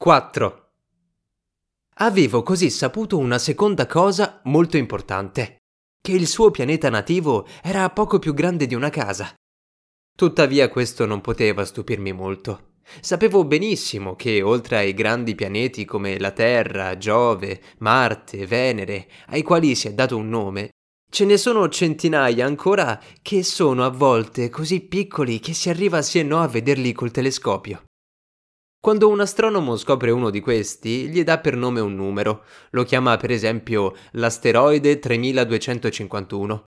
[0.00, 0.70] 4.
[1.96, 5.56] Avevo così saputo una seconda cosa molto importante,
[6.00, 9.34] che il suo pianeta nativo era poco più grande di una casa.
[10.16, 12.74] Tuttavia questo non poteva stupirmi molto.
[13.00, 19.74] Sapevo benissimo che, oltre ai grandi pianeti come la Terra, Giove, Marte, Venere, ai quali
[19.74, 20.70] si è dato un nome,
[21.10, 26.20] ce ne sono centinaia ancora che sono a volte così piccoli che si arriva sì
[26.20, 27.82] e no a vederli col telescopio.
[28.80, 32.44] Quando un astronomo scopre uno di questi, gli dà per nome un numero.
[32.70, 36.64] Lo chiama per esempio l'asteroide 3251.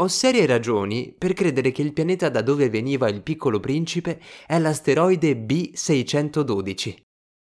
[0.00, 4.58] Ho serie ragioni per credere che il pianeta da dove veniva il piccolo principe è
[4.58, 6.96] l'asteroide B612.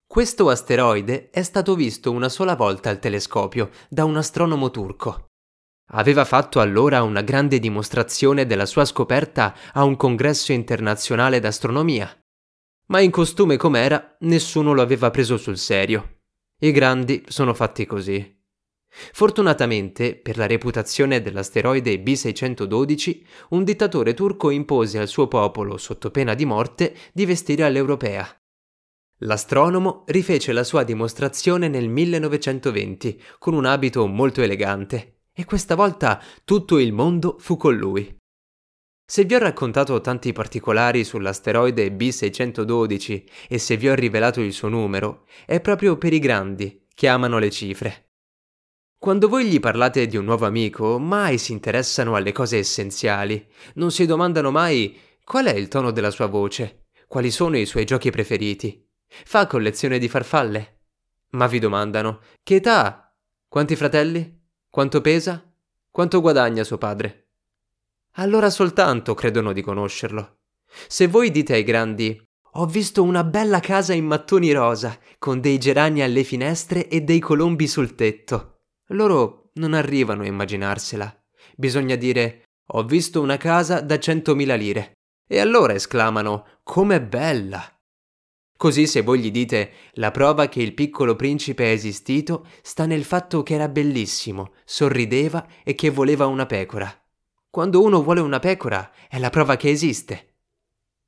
[0.06, 5.26] Questo asteroide è stato visto una sola volta al telescopio da un astronomo turco.
[5.92, 12.14] Aveva fatto allora una grande dimostrazione della sua scoperta a un congresso internazionale d'astronomia
[12.86, 16.20] ma in costume com'era, nessuno lo aveva preso sul serio.
[16.60, 18.42] I grandi sono fatti così.
[19.12, 26.34] Fortunatamente, per la reputazione dell'asteroide B612, un dittatore turco impose al suo popolo, sotto pena
[26.34, 28.26] di morte, di vestire all'europea.
[29.18, 36.22] L'astronomo rifece la sua dimostrazione nel 1920 con un abito molto elegante e questa volta
[36.44, 38.16] tutto il mondo fu con lui.
[39.14, 44.66] Se vi ho raccontato tanti particolari sull'asteroide B612 e se vi ho rivelato il suo
[44.66, 48.08] numero, è proprio per i grandi che amano le cifre.
[48.98, 53.92] Quando voi gli parlate di un nuovo amico, mai si interessano alle cose essenziali, non
[53.92, 58.10] si domandano mai qual è il tono della sua voce, quali sono i suoi giochi
[58.10, 58.84] preferiti.
[59.06, 60.80] Fa collezione di farfalle?
[61.34, 63.16] Ma vi domandano che età ha?
[63.46, 64.44] Quanti fratelli?
[64.68, 65.54] Quanto pesa?
[65.88, 67.23] Quanto guadagna suo padre?
[68.14, 70.38] Allora soltanto credono di conoscerlo.
[70.88, 72.20] Se voi dite ai grandi
[72.56, 77.18] ho visto una bella casa in mattoni rosa, con dei gerani alle finestre e dei
[77.18, 78.60] colombi sul tetto.
[78.88, 81.12] Loro non arrivano a immaginarsela.
[81.56, 84.92] Bisogna dire ho visto una casa da centomila lire.
[85.26, 87.68] E allora esclamano com'è bella.
[88.56, 93.04] Così se voi gli dite la prova che il piccolo principe è esistito sta nel
[93.04, 97.03] fatto che era bellissimo, sorrideva e che voleva una pecora.
[97.54, 100.38] Quando uno vuole una pecora è la prova che esiste.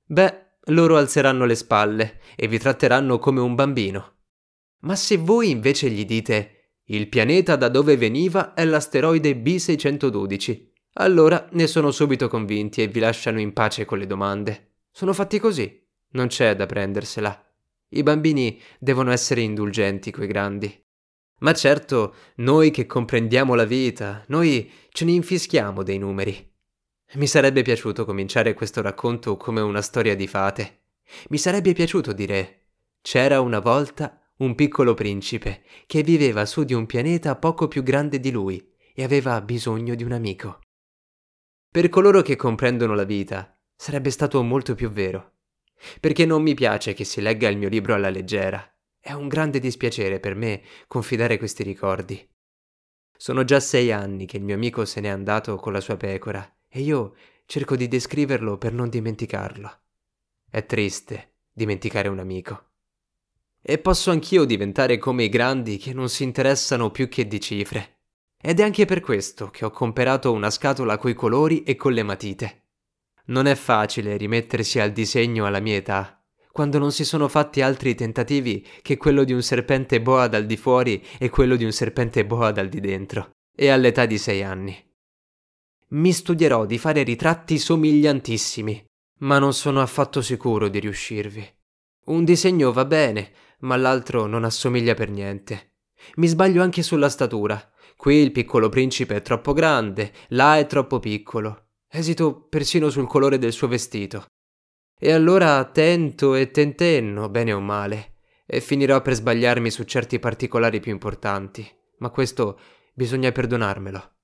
[0.05, 4.19] Beh, loro alzeranno le spalle e vi tratteranno come un bambino.
[4.83, 11.49] Ma se voi invece gli dite il pianeta da dove veniva è l'asteroide B612, allora
[11.51, 14.75] ne sono subito convinti e vi lasciano in pace con le domande.
[14.93, 17.45] Sono fatti così, non c'è da prendersela.
[17.89, 20.86] I bambini devono essere indulgenti coi grandi.
[21.41, 26.55] Ma certo, noi che comprendiamo la vita, noi ce ne infischiamo dei numeri.
[27.15, 30.85] Mi sarebbe piaciuto cominciare questo racconto come una storia di fate.
[31.29, 32.63] Mi sarebbe piaciuto dire
[33.03, 38.19] c'era una volta un piccolo principe che viveva su di un pianeta poco più grande
[38.19, 40.61] di lui e aveva bisogno di un amico.
[41.71, 45.33] Per coloro che comprendono la vita, sarebbe stato molto più vero.
[46.01, 48.69] Perché non mi piace che si legga il mio libro alla leggera
[49.07, 52.29] è un grande dispiacere per me confidare questi ricordi.
[53.17, 56.45] Sono già sei anni che il mio amico se n'è andato con la sua pecora
[56.67, 59.71] e io cerco di descriverlo per non dimenticarlo.
[60.51, 62.71] È triste dimenticare un amico.
[63.63, 68.01] E posso anch'io diventare come i grandi che non si interessano più che di cifre.
[68.37, 72.03] Ed è anche per questo che ho comperato una scatola coi colori e con le
[72.03, 72.65] matite.
[73.27, 76.17] Non è facile rimettersi al disegno alla mia età
[76.57, 80.57] quando non si sono fatti altri tentativi che quello di un serpente boa dal di
[80.57, 84.75] fuori e quello di un serpente boa dal di dentro, e all'età di sei anni.
[85.89, 88.87] Mi studierò di fare ritratti somigliantissimi,
[89.19, 91.47] ma non sono affatto sicuro di riuscirvi.
[92.07, 95.75] Un disegno va bene, ma l'altro non assomiglia per niente.
[96.15, 97.71] Mi sbaglio anche sulla statura.
[97.99, 101.67] Qui il piccolo principe è troppo grande, là è troppo piccolo.
[101.87, 104.25] Esito persino sul colore del suo vestito.
[104.99, 108.15] E allora tento e tentenno, bene o male,
[108.47, 111.69] e finirò per sbagliarmi su certi particolari più importanti,
[111.99, 112.59] ma questo
[112.95, 114.15] bisogna perdonarmelo.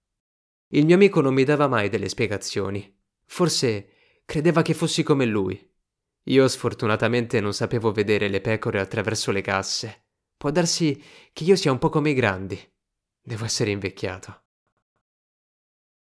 [0.68, 2.98] Il mio amico non mi dava mai delle spiegazioni.
[3.26, 3.88] Forse
[4.24, 5.70] credeva che fossi come lui.
[6.26, 10.06] Io sfortunatamente non sapevo vedere le pecore attraverso le casse.
[10.38, 11.02] Può darsi
[11.32, 12.58] che io sia un po' come i grandi.
[13.20, 14.41] Devo essere invecchiato.